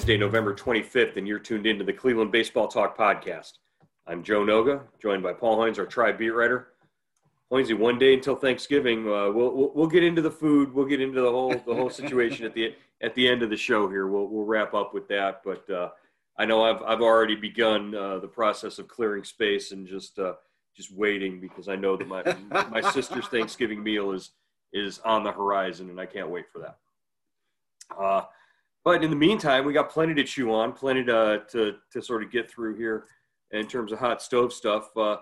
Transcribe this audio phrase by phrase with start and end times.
[0.00, 3.58] Wednesday, November 25th, and you're tuned into the Cleveland Baseball Talk podcast.
[4.06, 6.68] I'm Joe Noga, joined by Paul Hoynes, our tribe beat writer.
[7.52, 10.72] Hoynesy, one day until Thanksgiving, uh, we'll, we'll, we'll get into the food.
[10.72, 13.58] We'll get into the whole the whole situation at the at the end of the
[13.58, 14.06] show here.
[14.06, 15.42] We'll we'll wrap up with that.
[15.44, 15.90] But uh,
[16.38, 20.32] I know I've I've already begun uh, the process of clearing space and just uh,
[20.74, 22.22] just waiting because I know that my
[22.70, 24.30] my sister's Thanksgiving meal is
[24.72, 28.28] is on the horizon, and I can't wait for that.
[28.84, 32.22] But in the meantime, we got plenty to chew on, plenty to, to, to sort
[32.22, 33.06] of get through here
[33.50, 34.88] in terms of hot stove stuff.
[34.96, 35.16] Uh,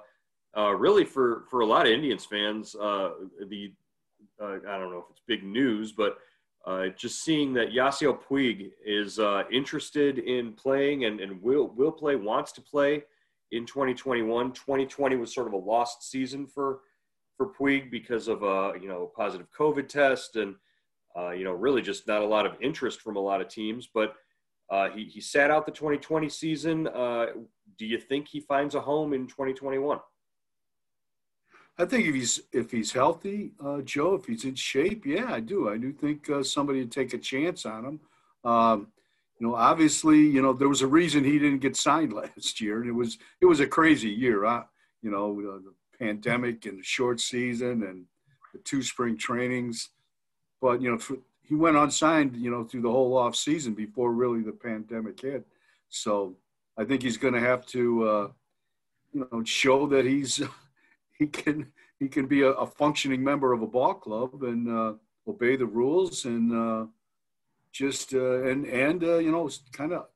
[0.57, 3.11] uh, really, for, for a lot of Indians fans, uh,
[3.49, 3.73] the
[4.41, 6.19] uh, I don't know if it's big news, but
[6.67, 11.93] uh, just seeing that Yasiel Puig is uh, interested in playing and, and will will
[11.93, 13.05] play, wants to play
[13.53, 14.53] in 2021.
[14.53, 16.81] 2020 was sort of a lost season for
[17.37, 20.55] for Puig because of a you know positive COVID test and
[21.17, 23.89] uh, you know, really just not a lot of interest from a lot of teams.
[23.93, 24.15] But
[24.71, 26.89] uh, he, he sat out the 2020 season.
[26.89, 27.27] Uh,
[27.79, 29.99] do you think he finds a home in 2021?
[31.81, 35.39] I think if he's if he's healthy, uh, Joe, if he's in shape, yeah, I
[35.39, 35.69] do.
[35.69, 38.01] I do think uh, somebody would take a chance on him.
[38.43, 38.89] Um,
[39.39, 42.81] you know, obviously, you know there was a reason he didn't get signed last year,
[42.81, 44.45] and it was it was a crazy year.
[44.45, 44.65] Huh?
[45.03, 45.73] You know, the
[46.05, 48.07] pandemic and the short season and
[48.53, 49.91] the two spring trainings
[50.61, 54.43] but you know, he went unsigned, you know, through the whole off season before really
[54.43, 55.47] the pandemic hit.
[55.89, 56.35] So
[56.77, 58.29] I think he's going to have to, uh,
[59.13, 60.41] you know, show that he's
[61.19, 61.67] he can
[61.99, 64.93] he can be a, a functioning member of a ball club and uh,
[65.27, 66.87] obey the rules and uh,
[67.73, 70.07] just uh, and and uh, you know kind of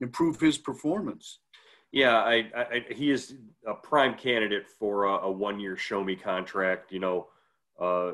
[0.00, 1.38] improve his performance.
[1.92, 3.36] Yeah, I, I, he is
[3.66, 6.92] a prime candidate for a, a one year show me contract.
[6.92, 7.28] You know,
[7.80, 8.12] uh,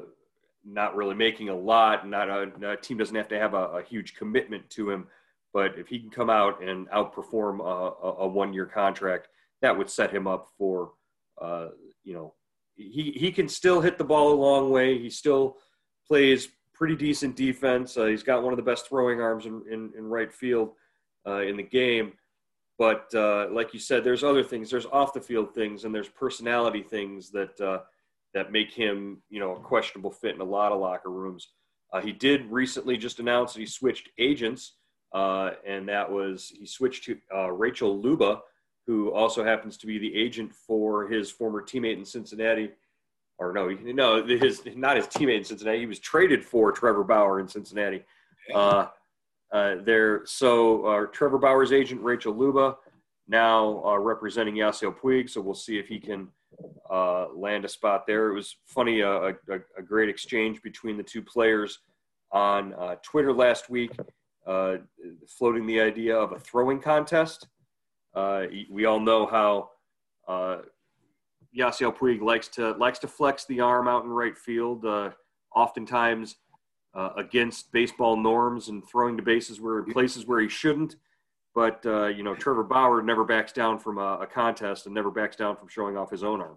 [0.64, 2.08] not really making a lot.
[2.08, 5.06] Not a, a team doesn't have to have a, a, huge commitment to him,
[5.52, 9.28] but if he can come out and outperform a, a one-year contract,
[9.60, 10.92] that would set him up for,
[11.40, 11.68] uh,
[12.04, 12.34] you know,
[12.76, 14.98] he he can still hit the ball a long way.
[14.98, 15.58] He still
[16.06, 17.96] plays pretty decent defense.
[17.96, 20.72] Uh, he's got one of the best throwing arms in, in, in right field
[21.26, 22.12] uh, in the game.
[22.78, 24.70] But uh, like you said, there's other things.
[24.70, 27.80] There's off the field things, and there's personality things that uh,
[28.34, 31.48] that make him, you know, a questionable fit in a lot of locker rooms.
[31.92, 34.76] Uh, he did recently just announce that he switched agents,
[35.14, 38.40] uh, and that was he switched to uh, Rachel Luba,
[38.86, 42.70] who also happens to be the agent for his former teammate in Cincinnati.
[43.38, 45.80] Or no, no, his not his teammate in Cincinnati.
[45.80, 48.04] He was traded for Trevor Bauer in Cincinnati.
[48.54, 48.86] Uh,
[49.52, 52.76] uh, there, so uh, Trevor Bauer's agent Rachel Luba
[53.28, 55.28] now representing Yasiel Puig.
[55.28, 56.28] So we'll see if he can
[56.90, 58.28] uh, land a spot there.
[58.28, 61.78] It was funny, uh, a, a, great exchange between the two players
[62.30, 63.92] on uh, Twitter last week,
[64.46, 64.76] uh,
[65.28, 67.48] floating the idea of a throwing contest.
[68.14, 69.70] Uh, we all know how
[70.28, 70.58] uh,
[71.56, 74.84] Yasiel Puig likes to likes to flex the arm out in right field,
[75.54, 76.36] oftentimes
[77.16, 80.96] against baseball norms and throwing to bases where places where he shouldn't.
[81.54, 85.10] But uh, you know, Trevor Bauer never backs down from a, a, contest and never
[85.10, 86.56] backs down from showing off his own arm.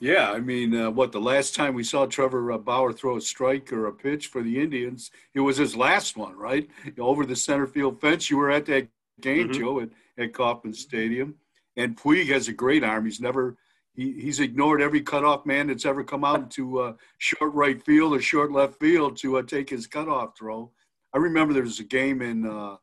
[0.00, 3.20] Yeah, I mean, uh, what the last time we saw Trevor uh, Bauer throw a
[3.20, 6.68] strike or a pitch for the Indians, it was his last one, right?
[6.98, 8.28] Over the center field fence.
[8.28, 8.88] You were at that
[9.20, 9.60] game, mm-hmm.
[9.60, 11.36] Joe, at, at Kauffman Stadium.
[11.76, 13.04] And Puig has a great arm.
[13.04, 13.56] He's never
[13.94, 18.14] he, he's ignored every cutoff man that's ever come out to uh, short right field
[18.14, 20.70] or short left field to uh, take his cutoff throw.
[21.12, 22.76] I remember there was a game in uh,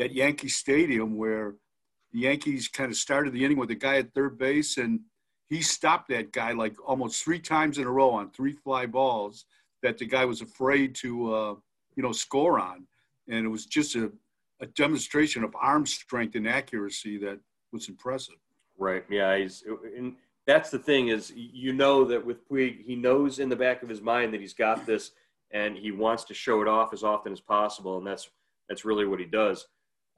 [0.00, 1.54] at Yankee Stadium where
[2.12, 5.00] the Yankees kind of started the inning with a guy at third base and
[5.48, 9.44] he stopped that guy like almost three times in a row on three fly balls
[9.82, 11.54] that the guy was afraid to uh,
[11.96, 12.86] you know score on.
[13.28, 14.10] And it was just a,
[14.60, 17.38] a demonstration of arm strength and accuracy that
[17.72, 18.36] was impressive.
[18.78, 19.04] Right.
[19.10, 19.62] Yeah he's
[19.96, 20.14] and
[20.46, 23.88] that's the thing is you know that with Puig he knows in the back of
[23.88, 25.12] his mind that he's got this
[25.52, 28.30] and he wants to show it off as often as possible and that's
[28.68, 29.66] that's really what he does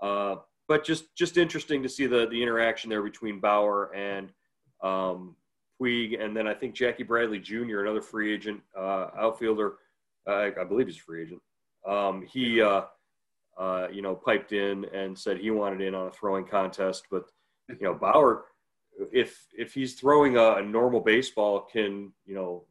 [0.00, 0.36] uh,
[0.68, 4.32] but just just interesting to see the the interaction there between Bauer and
[4.82, 5.36] um,
[5.80, 9.74] Puig, and then I think Jackie Bradley Jr., another free agent uh, outfielder,
[10.26, 11.42] uh, I believe he's a free agent.
[11.86, 12.82] Um, he uh,
[13.58, 17.24] uh, you know piped in and said he wanted in on a throwing contest, but
[17.68, 18.44] you know Bauer,
[19.12, 22.64] if if he's throwing a, a normal baseball, can you know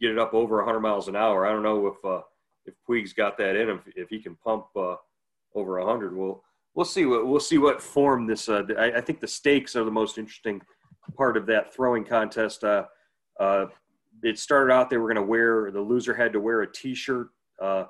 [0.00, 1.46] get it up over 100 miles an hour.
[1.46, 2.22] I don't know if uh,
[2.66, 4.96] if Puig's got that in him, if he can pump uh,
[5.54, 6.16] over 100.
[6.16, 6.42] We'll
[6.74, 8.48] we'll see what we'll see what form this.
[8.48, 10.60] Uh, I, I, think the stakes are the most interesting
[11.16, 12.64] part of that throwing contest.
[12.64, 12.84] Uh,
[13.40, 13.66] uh,
[14.22, 17.28] it started out they were going to wear the loser had to wear a T-shirt
[17.60, 17.84] uh,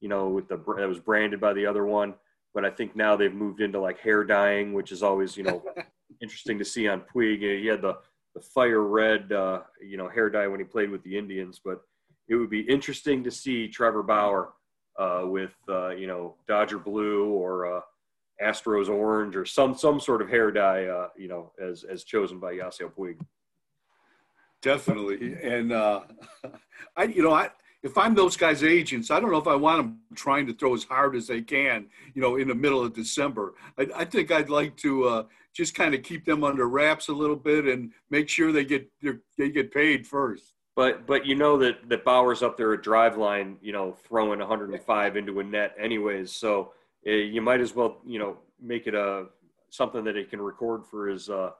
[0.00, 2.14] you know, with the that was branded by the other one.
[2.54, 5.62] But I think now they've moved into like hair dyeing, which is always you know
[6.22, 7.40] interesting to see on Puig.
[7.40, 7.98] He had the
[8.34, 11.60] the fire red, uh, you know, hair dye when he played with the Indians.
[11.62, 11.80] But
[12.28, 14.52] it would be interesting to see Trevor Bauer
[14.98, 17.80] uh, with uh, you know Dodger blue or uh,
[18.42, 22.38] Astros orange or some some sort of hair dye, uh, you know, as as chosen
[22.38, 23.20] by Yasiel Puig.
[24.62, 26.00] Definitely, and uh,
[26.96, 27.50] I, you know, I
[27.82, 30.74] if I'm those guys' agents, I don't know if I want them trying to throw
[30.74, 33.54] as hard as they can, you know, in the middle of December.
[33.78, 35.22] I, I think I'd like to uh,
[35.54, 38.90] just kind of keep them under wraps a little bit and make sure they get
[39.38, 40.54] they get paid first.
[40.76, 45.16] But but you know that that Bauer's up there at Driveline, you know, throwing 105
[45.16, 46.32] into a net anyways.
[46.32, 46.72] So
[47.06, 49.26] uh, you might as well you know make it a
[49.70, 51.50] something that he can record for his uh,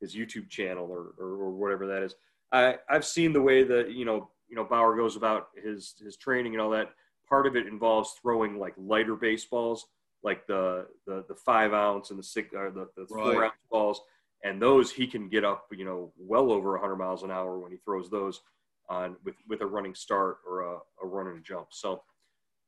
[0.00, 2.14] his YouTube channel or, or, or whatever that is.
[2.52, 6.16] I I've seen the way that you know you know Bauer goes about his his
[6.16, 6.90] training and all that.
[7.28, 9.86] Part of it involves throwing like lighter baseballs,
[10.22, 13.32] like the the, the five ounce and the six or the, the right.
[13.32, 14.00] four ounce balls,
[14.44, 17.70] and those he can get up you know well over 100 miles an hour when
[17.70, 18.40] he throws those
[18.88, 21.68] on with with a running start or a, a run and a jump.
[21.70, 22.02] So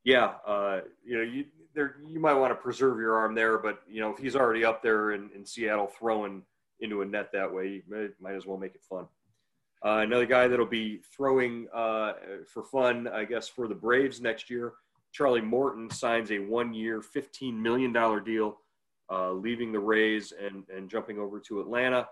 [0.05, 1.45] yeah, uh, you know you
[1.75, 4.65] there you might want to preserve your arm there, but you know if he's already
[4.65, 6.43] up there in, in Seattle throwing
[6.81, 9.07] into a net that way, you might, might as well make it fun.
[9.85, 12.13] Uh, another guy that'll be throwing uh,
[12.47, 14.75] for fun, I guess, for the Braves next year.
[15.13, 17.93] Charlie Morton signs a one-year, $15 million
[18.25, 18.59] deal,
[19.11, 22.07] uh, leaving the Rays and, and jumping over to Atlanta.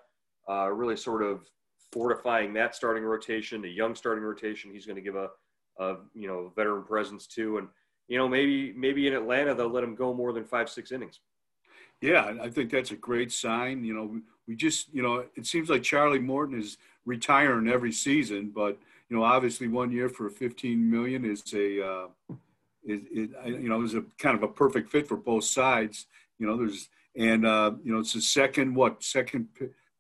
[0.49, 1.47] Uh, really sort of
[1.93, 4.73] fortifying that starting rotation, a young starting rotation.
[4.73, 5.31] He's going to give a,
[5.79, 7.69] a, you know veteran presence too, and
[8.09, 11.21] you know maybe maybe in Atlanta they'll let him go more than five six innings.
[12.01, 13.85] Yeah, I think that's a great sign.
[13.85, 18.53] You know, we just you know it seems like Charlie Morton is retiring every season,
[18.55, 22.07] but you know, obviously one year for 15 million is a, uh,
[22.85, 26.07] is, it, you know, is a kind of a perfect fit for both sides.
[26.39, 29.49] You know, there's, and, uh, you know, it's the second, what, second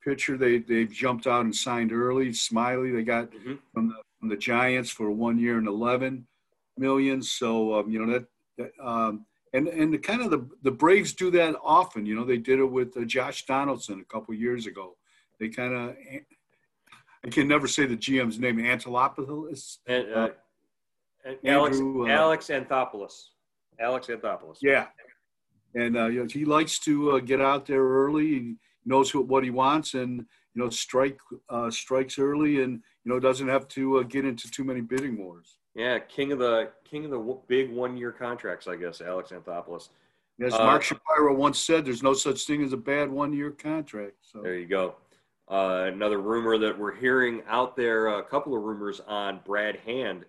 [0.04, 2.28] pitcher they, they've jumped out and signed early.
[2.28, 3.54] Smyly they got mm-hmm.
[3.72, 6.26] from, the, from the Giants for one year and 11
[6.76, 7.22] million.
[7.22, 11.12] So, um, you know, that, that um, and and the kind of the the Braves
[11.12, 12.06] do that often.
[12.06, 14.96] You know, they did it with uh, Josh Donaldson a couple years ago.
[15.40, 15.96] They kind of
[17.24, 18.58] I can never say the GM's name.
[18.58, 19.78] Angelopoulos.
[19.86, 20.28] And, uh,
[21.26, 23.12] uh, Alex, Andrew, uh, Alex Anthopoulos.
[23.80, 24.58] Alex Anthopoulos.
[24.60, 24.86] Yeah,
[25.74, 28.26] and uh, you know, he likes to uh, get out there early.
[28.26, 28.54] He
[28.84, 30.18] knows what, what he wants, and
[30.54, 34.50] you know, strike uh, strikes early, and you know, doesn't have to uh, get into
[34.50, 35.58] too many bidding wars.
[35.74, 39.00] Yeah, king of the king of the big one year contracts, I guess.
[39.00, 39.90] Alex Anthopoulos.
[40.40, 44.16] As Mark Shapiro once said, "There's no such thing as a bad one year contract."
[44.22, 44.96] So there you go.
[45.50, 50.24] Uh, another rumor that we're hearing out there, a couple of rumors on Brad Hand,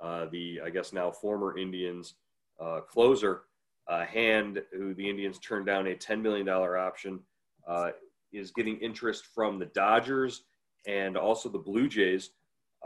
[0.00, 2.14] uh, the I guess now former Indians
[2.60, 3.42] uh, closer.
[3.88, 7.20] Uh, Hand, who the Indians turned down a $10 million option,
[7.68, 7.90] uh,
[8.32, 10.42] is getting interest from the Dodgers
[10.86, 12.30] and also the Blue Jays.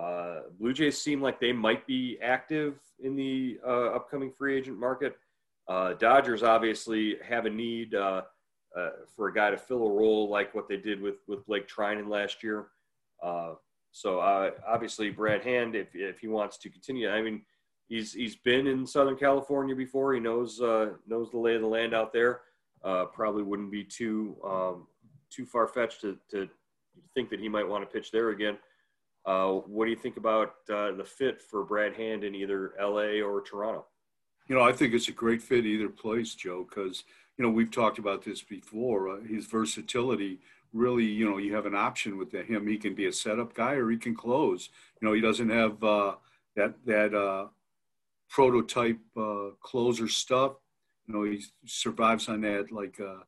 [0.00, 5.16] Uh, Blue Jays seem like they might be active in the upcoming free agent market.
[5.68, 7.94] Dodgers obviously have a need
[8.76, 11.68] uh, for a guy to fill a role like what they did with with Blake
[11.68, 12.68] Treinen last year.
[13.22, 13.54] Uh,
[13.90, 17.42] so uh, obviously, Brad Hand, if if he wants to continue, I mean,
[17.88, 20.14] he's he's been in Southern California before.
[20.14, 22.40] He knows uh, knows the lay of the land out there.
[22.84, 24.86] Uh, probably wouldn't be too um,
[25.30, 26.48] too far fetched to, to
[27.14, 28.58] think that he might want to pitch there again.
[29.24, 33.40] Uh, what do you think about the fit for Brad Hand in either LA or
[33.40, 33.86] Toronto?
[34.48, 37.04] You know, I think it's a great fit either place, Joe, because
[37.38, 39.08] you know, we've talked about this before.
[39.08, 40.40] Uh, his versatility
[40.72, 42.66] really, you know, you have an option with him.
[42.66, 44.68] He can be a setup guy or he can close.
[45.00, 46.14] You know, he doesn't have uh,
[46.56, 47.48] that that uh,
[48.28, 50.52] prototype uh, closer stuff.
[51.06, 53.22] You know, he survives on that like uh,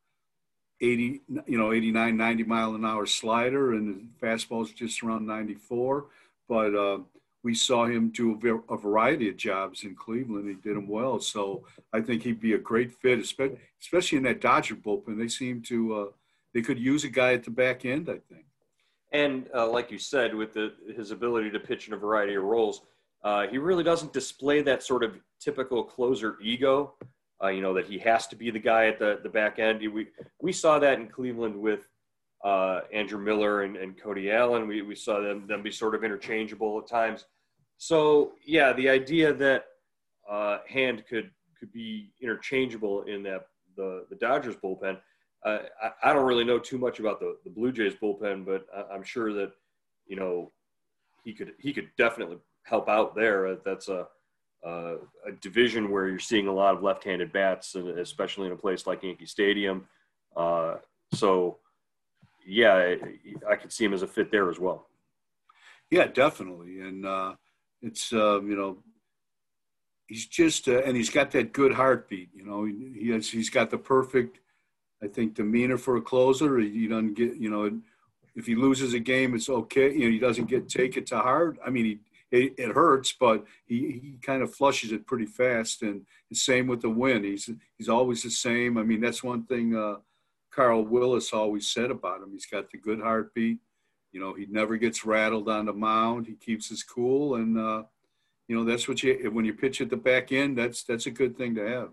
[0.81, 6.07] 80, you know, 89, 90 mile an hour slider, and the fastball's just around 94.
[6.49, 6.99] But uh,
[7.45, 10.49] we saw him do a, variety of jobs in Cleveland.
[10.49, 11.21] He did them well.
[11.21, 15.19] So I think he'd be a great fit, especially in that Dodger bullpen.
[15.19, 16.07] They seem to, uh,
[16.55, 18.47] they could use a guy at the back end, I think.
[19.13, 22.45] And uh, like you said, with the, his ability to pitch in a variety of
[22.45, 22.81] roles,
[23.23, 26.95] uh, he really doesn't display that sort of typical closer ego.
[27.43, 29.81] Uh, you know that he has to be the guy at the, the back end.
[29.93, 30.09] We
[30.41, 31.89] we saw that in Cleveland with
[32.45, 34.69] uh, Andrew Miller and, and Cody Allen.
[34.69, 37.25] We, we saw them, them be sort of interchangeable at times.
[37.79, 39.65] So yeah, the idea that
[40.31, 44.99] uh, Hand could could be interchangeable in that the the Dodgers bullpen.
[45.45, 48.65] Uh, I, I, don't really know too much about the, the Blue Jays bullpen, but
[48.75, 49.53] I, am sure that
[50.07, 50.53] you know
[51.25, 53.57] he could he could definitely help out there.
[53.65, 54.07] That's a
[54.65, 54.95] uh,
[55.27, 59.03] a division where you're seeing a lot of left-handed bats, especially in a place like
[59.03, 59.87] Yankee Stadium.
[60.37, 60.77] Uh,
[61.13, 61.59] so,
[62.47, 62.99] yeah, I,
[63.51, 64.89] I, could see him as a fit there as well.
[65.91, 67.35] Yeah, definitely, and uh,
[67.83, 68.79] it's uh, you know
[70.09, 72.31] he's just uh, and he's got that good heartbeat.
[72.35, 74.41] You know, he, has he's got the perfect,
[75.03, 76.59] I think, demeanor for a closer.
[76.59, 77.81] He, he doesn't get you know
[78.35, 79.93] if he loses a game, it's okay.
[79.93, 81.59] You know, he doesn't get take it to heart.
[81.65, 81.99] I mean, he
[82.31, 85.83] it, it, hurts, but he, he kind of flushes it pretty fast.
[85.83, 87.25] And the same with the win.
[87.25, 88.77] He's he's always the same.
[88.77, 89.97] I mean, that's one thing uh,
[90.51, 92.33] Carl Willis always said about him.
[92.33, 93.59] He's got the good heartbeat.
[94.13, 96.27] You know, he never gets rattled on the mound.
[96.27, 97.83] He keeps his cool, and uh,
[98.49, 100.57] you know that's what you when you pitch at the back end.
[100.57, 101.91] That's that's a good thing to have.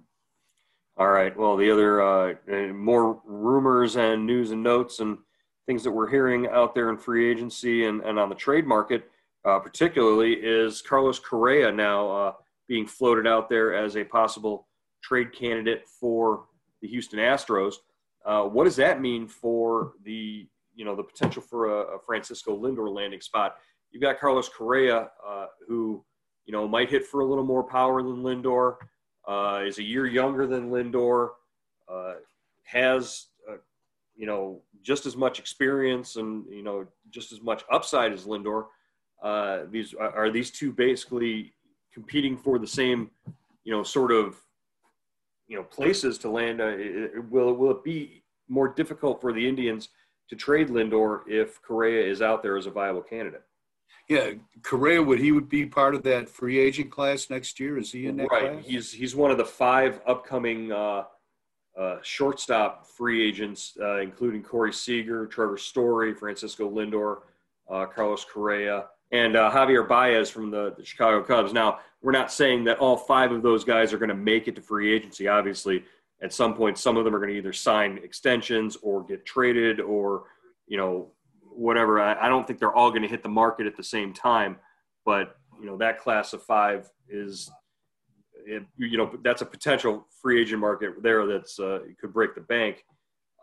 [0.97, 1.35] All right.
[1.35, 2.33] Well, the other uh,
[2.73, 5.17] more rumors and news and notes and
[5.65, 9.09] things that we're hearing out there in free agency and, and on the trade market
[9.45, 12.33] uh, particularly is Carlos Correa now uh,
[12.67, 14.67] being floated out there as a possible
[15.03, 16.45] trade candidate for
[16.81, 17.75] the Houston Astros.
[18.25, 22.57] Uh, what does that mean for the you know the potential for a, a Francisco
[22.57, 23.55] Lindor landing spot?
[23.91, 26.03] You've got Carlos Correa, uh, who
[26.45, 28.75] you know might hit for a little more power than Lindor,
[29.27, 31.29] uh, is a year younger than Lindor,
[31.89, 32.13] uh,
[32.63, 33.27] has
[34.15, 38.65] you know just as much experience and you know just as much upside as Lindor
[39.21, 41.53] uh, these are these two basically
[41.93, 43.11] competing for the same,
[43.63, 44.37] you know, sort of,
[45.47, 46.59] you know, places to land.
[46.59, 49.89] Uh, will will it be more difficult for the Indians
[50.29, 53.43] to trade Lindor if Correa is out there as a viable candidate?
[54.09, 54.31] Yeah,
[54.63, 57.77] Correa would he would be part of that free agent class next year?
[57.77, 58.53] Is he in that right.
[58.53, 58.65] class?
[58.65, 61.03] He's he's one of the five upcoming uh,
[61.79, 67.19] uh, shortstop free agents, uh, including Corey Seager, Trevor Story, Francisco Lindor,
[67.69, 71.53] uh, Carlos Correa and uh, Javier Baez from the, the, Chicago Cubs.
[71.53, 74.55] Now, we're not saying that all five of those guys are going to make it
[74.55, 75.27] to free agency.
[75.27, 75.83] Obviously,
[76.21, 79.79] at some point, some of them are going to either sign extensions or get traded
[79.79, 80.23] or,
[80.67, 81.99] you know, whatever.
[81.99, 84.57] I, I don't think they're all going to hit the market at the same time,
[85.05, 87.51] but, you know, that class of five is,
[88.45, 92.85] you know, that's a potential free agent market there that's uh, could break the bank.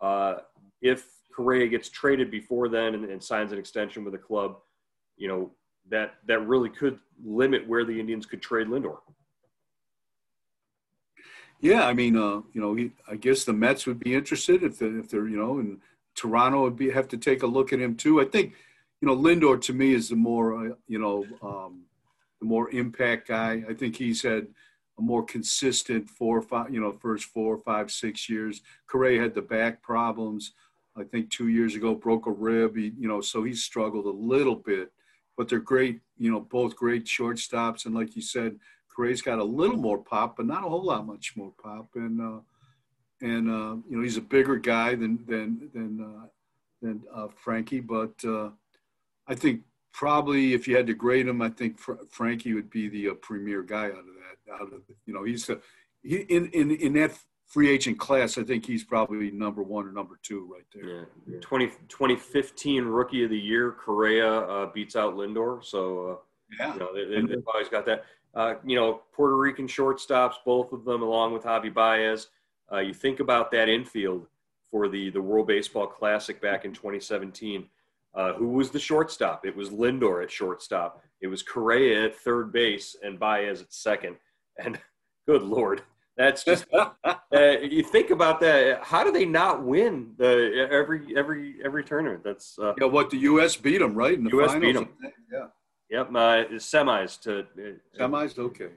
[0.00, 0.37] Uh,
[0.80, 4.56] if Correa gets traded before then and, and signs an extension with a club,
[5.18, 5.50] you know,
[5.90, 8.99] that that really could limit where the Indians could trade Lindor.
[11.61, 14.78] Yeah, I mean, uh, you know, he, I guess the Mets would be interested if
[14.78, 15.80] they, if they're, you know, and
[16.14, 18.21] Toronto would be have to take a look at him too.
[18.21, 18.54] I think,
[19.00, 21.83] you know, Lindor to me is the more, uh, you know, um,
[22.40, 23.64] the more impact guy.
[23.68, 24.47] I think he's had
[24.99, 28.62] a more consistent four or five, you know, first four, five, six years.
[28.87, 30.52] Correa had the back problems.
[30.97, 32.76] I think two years ago broke a rib.
[32.76, 34.92] He, you know, so he struggled a little bit
[35.38, 37.87] but they're great, you know, both great shortstops.
[37.87, 38.59] And like you said,
[38.95, 41.90] Correa's got a little more pop, but not a whole lot much more pop.
[41.95, 42.40] And uh,
[43.21, 46.26] and uh, you know, he's a bigger guy than than than uh,
[46.83, 47.80] than uh, Frankie.
[47.80, 48.50] But uh,
[49.28, 52.88] I think probably if you had to grade him, I think Fr- Frankie would be
[52.88, 54.52] the uh, premier guy out of that.
[54.52, 55.61] Out of you know, he's the
[56.02, 57.16] he in in in that
[57.49, 60.99] free agent class, I think he's probably number one or number two right there.
[60.99, 61.05] Yeah.
[61.26, 61.40] yeah.
[61.40, 65.64] 20, 2015 Rookie of the Year, Correa uh, beats out Lindor.
[65.64, 66.17] So, uh,
[66.61, 66.75] yeah.
[66.75, 68.05] you know, they, have they, always got that.
[68.35, 72.28] Uh, you know, Puerto Rican shortstops, both of them, along with Javi Baez.
[72.71, 74.26] Uh, you think about that infield
[74.71, 77.67] for the, the World Baseball Classic back in 2017.
[78.14, 79.47] Uh, who was the shortstop?
[79.47, 81.02] It was Lindor at shortstop.
[81.23, 84.17] It was Correa at third base and Baez at second.
[84.62, 84.78] And
[85.26, 85.83] good Lord,
[86.18, 88.82] that's just uh, you think about that.
[88.82, 92.25] How do they not win the every every every tournament?
[92.25, 92.87] That's uh, yeah.
[92.87, 93.56] What the U.S.
[93.56, 94.52] beat them right in the U.S.
[94.52, 94.66] Finals?
[94.66, 94.88] beat them.
[95.32, 95.46] Yeah.
[95.90, 96.08] Yep.
[96.08, 98.37] Uh, semis to uh, semis.
[98.37, 98.70] Okay.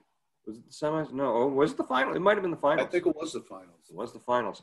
[0.46, 1.12] Was it the semis?
[1.12, 1.36] No.
[1.36, 2.16] Oh, was it the final?
[2.16, 2.88] It might have been the finals.
[2.88, 3.90] I think it was the finals.
[3.90, 4.62] It was the finals.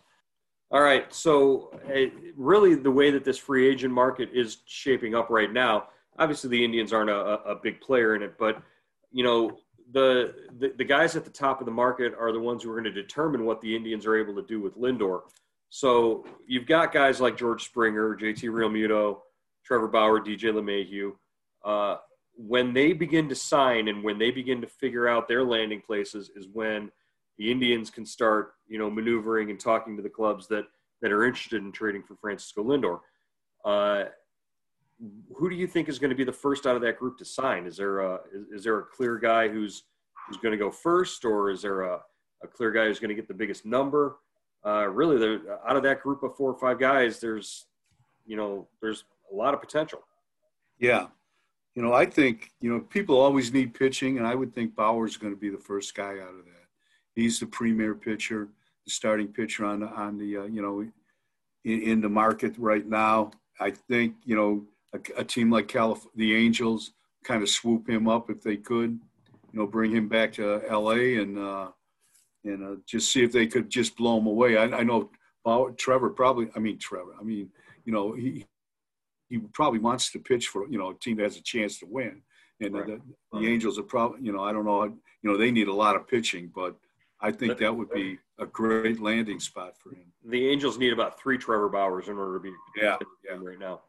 [0.71, 1.13] All right.
[1.13, 5.89] So, uh, really, the way that this free agent market is shaping up right now,
[6.19, 8.63] obviously the Indians aren't a, a big player in it, but
[9.11, 9.59] you know
[9.93, 10.35] the,
[10.77, 13.03] the, guys at the top of the market are the ones who are going to
[13.03, 15.23] determine what the Indians are able to do with Lindor.
[15.71, 19.21] So you've got guys like George Springer, JT Realmuto,
[19.65, 21.13] Trevor Bauer, DJ LeMahieu.
[21.65, 21.99] Uh,
[22.37, 26.31] when they begin to sign and when they begin to figure out their landing places
[26.37, 26.91] is when
[27.37, 30.65] the Indians can start, you know, maneuvering and talking to the clubs that
[31.01, 33.01] that are interested in trading for Francisco Lindor.
[33.65, 34.09] Uh,
[35.37, 37.25] who do you think is going to be the first out of that group to
[37.25, 37.67] sign?
[37.67, 39.85] Is there a is, is there a clear guy who's
[40.27, 42.01] who's going to go first, or is there a,
[42.43, 44.17] a clear guy who's going to get the biggest number?
[44.67, 47.67] Uh, really, there out of that group of four or five guys, there's
[48.27, 50.01] you know there's a lot of potential.
[50.79, 51.07] Yeah,
[51.75, 55.17] you know, I think you know people always need pitching, and I would think Bauer's
[55.17, 56.67] going to be the first guy out of that.
[57.15, 58.49] He's the premier pitcher,
[58.85, 60.81] the starting pitcher on the on the uh, you know
[61.65, 63.31] in, in, the market right now.
[63.61, 64.65] I think you know
[64.95, 66.93] a, a team like Calif- the Angels
[67.25, 68.99] kind of swoop him up if they could,
[69.53, 71.17] you know, bring him back to L.A.
[71.17, 71.69] and uh,
[72.45, 74.57] and uh, just see if they could just blow him away.
[74.57, 75.11] I, I know
[75.45, 76.49] Bauer, Trevor probably.
[76.55, 77.15] I mean Trevor.
[77.21, 77.51] I mean
[77.85, 78.47] you know he
[79.29, 81.87] he probably wants to pitch for you know a team that has a chance to
[81.87, 82.23] win.
[82.61, 82.87] And right.
[82.87, 83.01] the,
[83.39, 85.97] the, Angels are probably you know I don't know you know they need a lot
[85.97, 86.77] of pitching, but
[87.21, 90.13] I think that would be a great landing spot for him.
[90.25, 93.37] The Angels need about three Trevor Bauers in order to be yeah, yeah.
[93.41, 93.81] right now.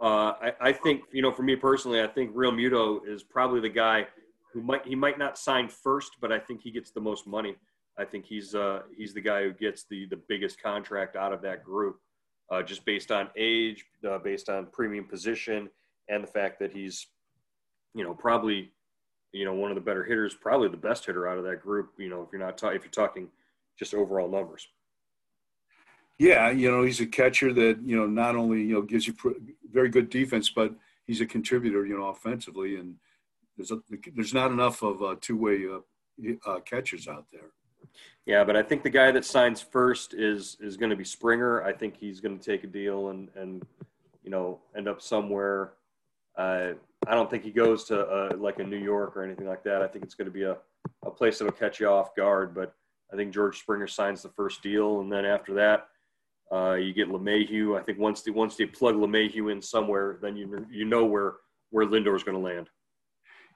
[0.00, 3.68] Uh, I, I, think you know for me personally, I think Realmuto is probably the
[3.68, 4.06] guy
[4.52, 7.56] who might he might not sign first, but I think he gets the most money.
[7.98, 11.42] I think he's uh, he's the guy who gets the the biggest contract out of
[11.42, 12.00] that group
[12.50, 15.68] uh, just based on age, uh, based on premium position,
[16.08, 17.06] and the fact that he's,
[17.94, 18.72] you know, probably,
[19.32, 21.90] you know, one of the better hitters, probably the best hitter out of that group.
[21.98, 23.28] You know, if you're not ta- if you're talking
[23.78, 24.66] just overall numbers.
[26.18, 29.12] Yeah, you know, he's a catcher that you know not only you know gives you
[29.12, 29.38] pr-
[29.70, 30.74] very good defense, but
[31.06, 32.96] he's a contributor, you know, offensively, and
[33.56, 33.78] there's a,
[34.14, 37.50] there's not enough of uh, two way uh, uh, catchers out there.
[38.26, 41.62] Yeah, but I think the guy that signs first is is going to be Springer.
[41.62, 43.64] I think he's going to take a deal and and
[44.22, 45.72] you know end up somewhere.
[46.36, 46.74] Uh,
[47.06, 49.82] I don't think he goes to uh, like a New York or anything like that.
[49.82, 50.56] I think it's going to be a,
[51.04, 52.54] a place that'll catch you off guard.
[52.54, 52.74] But
[53.12, 55.88] I think George Springer signs the first deal, and then after that,
[56.52, 57.78] uh, you get LeMahieu.
[57.78, 61.34] I think once they once they plug LeMahieu in somewhere, then you you know where
[61.70, 62.68] where Lindor is going to land.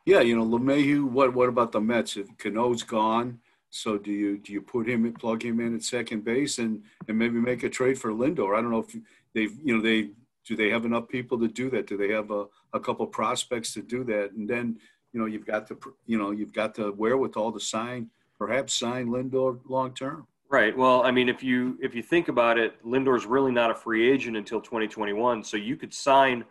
[0.05, 1.05] Yeah, you know LeMahieu.
[1.05, 2.17] What what about the Mets?
[2.17, 3.39] If Cano's gone,
[3.71, 7.19] so do you do you put him plug him in at second base and and
[7.19, 8.57] maybe make a trade for Lindor?
[8.57, 8.95] I don't know if
[9.35, 10.11] they've you know they
[10.45, 11.87] do they have enough people to do that?
[11.87, 14.33] Do they have a, a couple prospects to do that?
[14.33, 14.79] And then
[15.13, 19.07] you know you've got the you know you've got the wherewithal to sign perhaps sign
[19.07, 20.27] Lindor long term.
[20.53, 20.77] Right.
[20.77, 24.13] Well, I mean, if you if you think about it, Lindor's really not a free
[24.13, 25.43] agent until 2021.
[25.43, 26.45] So you could sign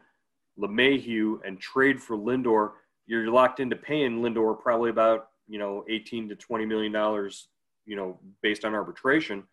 [0.60, 2.72] LeMahieu and trade for Lindor.
[3.06, 7.50] You're locked into paying Lindor probably about you know 18 to 20 million dollars
[7.86, 9.44] you know based on arbitration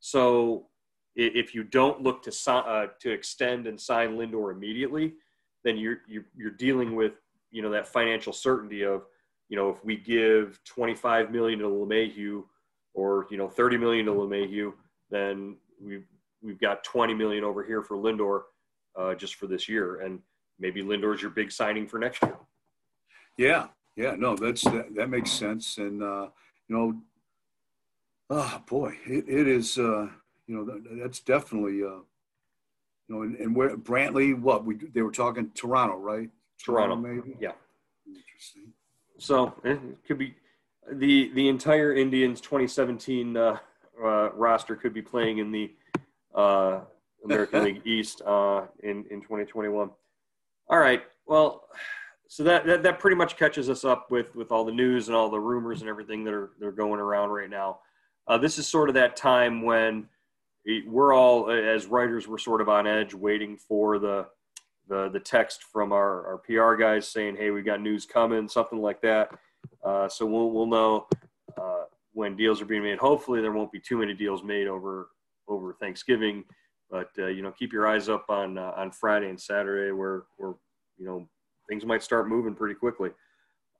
[0.00, 0.66] so
[1.14, 5.14] if you don't look to uh, to extend and sign Lindor immediately
[5.62, 7.12] then you're, you're you're dealing with
[7.50, 9.02] you know that financial certainty of
[9.48, 12.44] you know if we give 25 million to LeMahieu
[12.94, 14.72] or you know 30 million to LeMahieu
[15.10, 16.06] then we've
[16.42, 18.42] we've got 20 million over here for Lindor
[18.96, 20.20] uh, just for this year and
[20.58, 22.36] maybe Lindor's your big signing for next year
[23.36, 26.28] yeah yeah, no, that's that, that makes sense, and uh,
[26.68, 27.00] you know,
[28.30, 29.78] oh boy, it, it is.
[29.78, 30.08] Uh,
[30.46, 31.82] you know, that, that's definitely.
[31.82, 32.00] Uh,
[33.08, 36.30] you know, and, and where Brantley, what we they were talking Toronto, right?
[36.58, 37.36] Toronto, Toronto maybe.
[37.38, 37.52] Yeah.
[38.06, 38.72] Interesting.
[39.18, 40.34] So eh, it could be
[40.90, 43.58] the the entire Indians 2017 uh,
[44.02, 45.72] uh, roster could be playing in the
[46.34, 46.80] uh,
[47.24, 49.90] American League East uh, in in 2021.
[50.68, 51.02] All right.
[51.26, 51.68] Well,
[52.28, 55.16] so that, that, that pretty much catches us up with with all the news and
[55.16, 57.80] all the rumors and everything that are that are going around right now.
[58.26, 60.08] Uh, this is sort of that time when
[60.86, 64.26] we're all as writers we're sort of on edge, waiting for the
[64.88, 68.80] the the text from our, our PR guys saying, "Hey, we got news coming," something
[68.80, 69.30] like that.
[69.84, 71.06] Uh, so we'll we'll know
[71.60, 72.98] uh, when deals are being made.
[72.98, 75.08] Hopefully, there won't be too many deals made over
[75.48, 76.44] over Thanksgiving,
[76.90, 80.24] but uh, you know, keep your eyes up on uh, on Friday and Saturday, where
[80.36, 80.54] where
[80.98, 81.28] you know
[81.68, 83.10] things might start moving pretty quickly.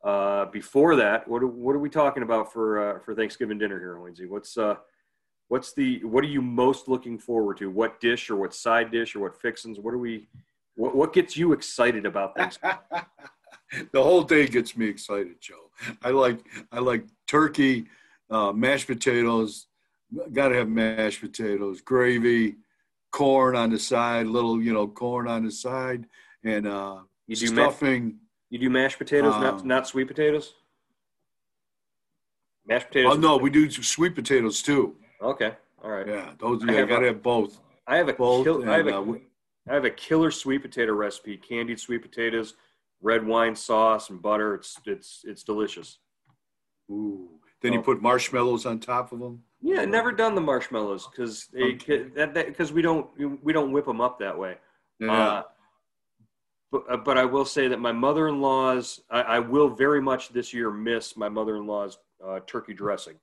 [0.02, 3.78] Uh, before that, what are, what are we talking about for uh, for Thanksgiving dinner
[3.78, 4.26] here, Lindsay?
[4.26, 4.56] What's
[5.48, 7.70] what's the what are you most looking forward to?
[7.70, 9.78] What dish or what side dish or what fixins?
[9.78, 10.26] What are we?
[10.74, 12.78] What what gets you excited about Thanksgiving?
[13.92, 15.70] the whole day gets me excited, Joe.
[16.02, 16.38] I like
[16.70, 17.86] I like turkey,
[18.30, 19.66] uh, mashed potatoes.
[20.32, 22.56] Got to have mashed potatoes, gravy,
[23.10, 26.06] corn on the side, little you know corn on the side,
[26.44, 28.04] and uh, you do stuffing.
[28.06, 28.12] Ma-
[28.50, 30.54] you do mashed potatoes, um, not not sweet potatoes.
[32.66, 33.14] Mashed potatoes.
[33.14, 34.96] Oh no, we do sweet potatoes too.
[35.22, 36.06] Okay, all right.
[36.06, 36.62] Yeah, those.
[36.64, 37.58] Yeah, I gotta have both.
[37.86, 38.44] I have a both.
[38.44, 39.18] Kill, and, I have a, uh, we,
[39.68, 42.54] I have a killer sweet potato recipe: candied sweet potatoes,
[43.02, 44.54] red wine sauce, and butter.
[44.54, 45.98] It's it's it's delicious.
[46.90, 47.28] Ooh.
[47.60, 47.76] Then oh.
[47.76, 49.42] you put marshmallows on top of them.
[49.60, 53.08] Yeah, never done the marshmallows because because we don't
[53.44, 54.56] we don't whip them up that way.
[54.98, 55.12] Yeah.
[55.12, 55.42] Uh,
[56.72, 60.54] but, uh, but I will say that my mother-in-law's, I, I will very much this
[60.54, 63.16] year miss my mother-in-law's uh, turkey dressing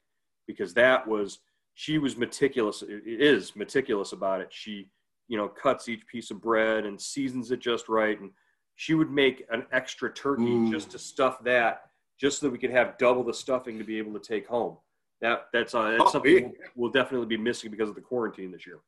[0.46, 1.39] because that was,
[1.74, 4.50] she was meticulous, it is meticulous about it.
[4.52, 4.89] She,
[5.28, 8.20] you know, cuts each piece of bread and seasons it just right.
[8.20, 8.32] And
[8.80, 12.72] she would make an extra turkey just to stuff that, just so that we could
[12.72, 14.78] have double the stuffing to be able to take home.
[15.20, 16.44] That that's uh, that's Oh, something yeah.
[16.44, 18.80] we'll, we'll definitely be missing because of the quarantine this year.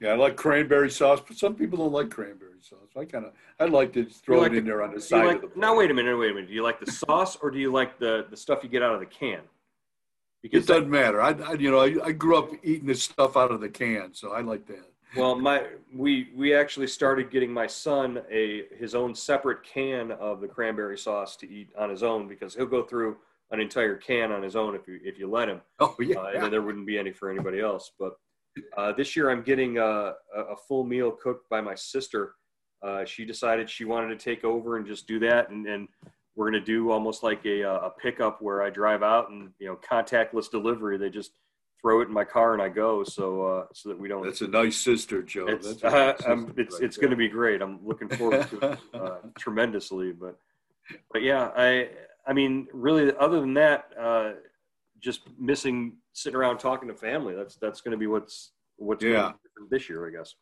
[0.00, 2.88] Yeah, I like cranberry sauce, but some people don't like cranberry sauce.
[2.98, 5.42] I kind of, I'd like to throw like it in there on the side like,
[5.44, 5.60] of the.
[5.60, 6.48] now wait a minute, wait a minute.
[6.48, 8.94] Do you like the sauce or do you like the the stuff you get out
[8.94, 9.42] of the can?
[10.42, 11.22] Because It doesn't matter.
[11.22, 14.12] I, I you know, I, I grew up eating this stuff out of the can,
[14.12, 14.87] so I like that.
[15.16, 20.40] Well, my we we actually started getting my son a his own separate can of
[20.40, 23.16] the cranberry sauce to eat on his own because he'll go through
[23.50, 26.30] an entire can on his own if you if you let him, Oh yeah, uh,
[26.34, 27.92] and then there wouldn't be any for anybody else.
[27.98, 28.14] But
[28.76, 32.34] uh, this year I'm getting a, a full meal cooked by my sister.
[32.82, 35.88] Uh, she decided she wanted to take over and just do that, and, and
[36.36, 39.76] we're gonna do almost like a a pickup where I drive out and you know
[39.76, 40.98] contactless delivery.
[40.98, 41.32] They just
[41.80, 44.40] throw it in my car and I go, so uh, so that we don't that's
[44.40, 45.46] a nice sister, Joe.
[45.46, 47.62] it's uh, nice um, sister it's right it's going to be great.
[47.62, 50.12] I'm looking forward to it uh, tremendously.
[50.12, 50.38] But
[51.12, 51.90] but yeah, I
[52.26, 54.32] I mean, really, other than that, uh,
[55.00, 57.34] just missing sitting around talking to family.
[57.34, 59.32] That's that's going to be what's what's Yeah.
[59.70, 60.34] this year, I guess.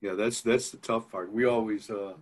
[0.00, 1.30] Yeah, that's that's the tough part.
[1.32, 2.14] We always, uh,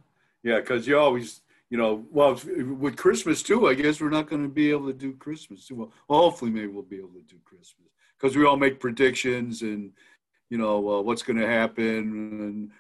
[0.43, 2.39] yeah, because you always, you know, well,
[2.79, 3.69] with Christmas too.
[3.69, 5.77] I guess we're not going to be able to do Christmas too.
[5.77, 9.63] Well, well, hopefully, maybe we'll be able to do Christmas because we all make predictions
[9.63, 9.93] and
[10.51, 12.71] you know uh, what's going to happen and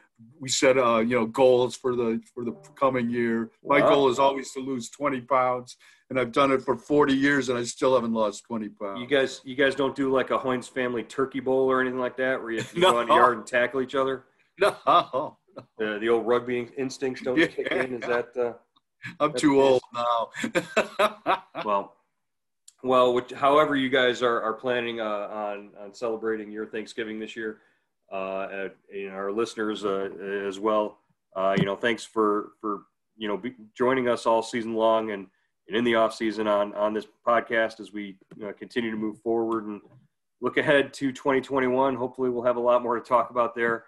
[0.40, 3.51] we set uh, you know goals for the for the coming year.
[3.64, 3.88] My Wow.
[3.90, 5.77] goal is always to lose twenty pounds,
[6.11, 9.01] and I've done it for forty years, and I still haven't lost twenty pounds.
[9.01, 12.16] You guys, you guys don't do like a Hoynes family turkey bowl or anything like
[12.16, 12.92] that, where you, you No.
[12.92, 14.24] go in the yard and tackle each other.
[14.61, 15.37] no,
[15.79, 17.94] The the old rugby instincts don't kick in.
[17.94, 18.37] Is that?
[18.37, 18.55] Uh,
[19.20, 20.31] I'm too old now.
[21.64, 21.94] well
[22.83, 27.37] well which, however you guys are, are planning uh, on on celebrating your thanksgiving this
[27.37, 27.59] year
[28.12, 30.09] uh and, our listeners uh,
[30.47, 30.99] as well
[31.37, 32.83] uh you know thanks for for
[33.17, 33.41] you know
[33.77, 35.27] joining us all season long and,
[35.67, 38.97] and in the off season on on this podcast as we you know, continue to
[38.97, 39.81] move forward and
[40.41, 43.85] look ahead to 2021 hopefully we'll have a lot more to talk about there.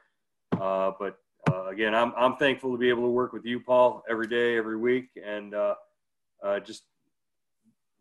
[0.61, 1.17] Uh but
[1.51, 4.59] uh, again i'm i'm thankful to be able to work with you paul every day
[4.59, 5.09] every week.
[5.25, 5.77] And uh
[6.43, 6.85] uh, just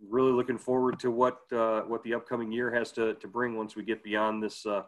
[0.07, 3.75] really looking forward to what uh, what the upcoming year has to, to bring once
[3.75, 4.83] we get beyond this uh,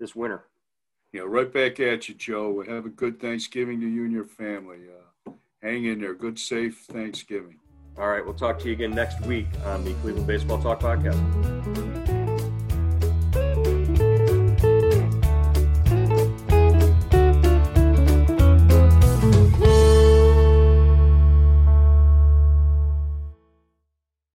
[0.00, 0.44] this winter.
[1.12, 2.62] Yeah, right back at you, Joe.
[2.66, 4.80] Have a good Thanksgiving to you and your family.
[5.26, 6.14] Uh, hang in there.
[6.14, 7.58] Good, safe Thanksgiving.
[7.96, 12.15] All right, we'll talk to you again next week on the Cleveland Baseball Talk podcast.